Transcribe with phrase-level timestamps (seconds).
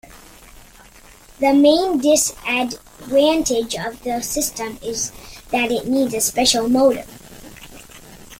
[1.39, 5.11] The main disadvantage of the system is
[5.51, 7.05] that it needs a special motor.